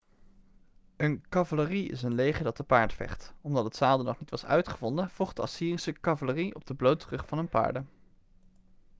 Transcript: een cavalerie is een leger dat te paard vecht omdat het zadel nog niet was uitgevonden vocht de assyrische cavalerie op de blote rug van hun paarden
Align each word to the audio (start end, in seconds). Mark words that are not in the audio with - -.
een 0.97 1.23
cavalerie 1.29 1.89
is 1.91 2.01
een 2.01 2.13
leger 2.13 2.43
dat 2.43 2.55
te 2.55 2.63
paard 2.63 2.93
vecht 2.93 3.33
omdat 3.41 3.63
het 3.63 3.75
zadel 3.75 4.05
nog 4.05 4.19
niet 4.19 4.29
was 4.29 4.45
uitgevonden 4.45 5.09
vocht 5.09 5.35
de 5.35 5.41
assyrische 5.41 5.93
cavalerie 5.93 6.55
op 6.55 6.65
de 6.65 6.75
blote 6.75 7.05
rug 7.09 7.27
van 7.27 7.37
hun 7.37 7.49
paarden 7.49 7.87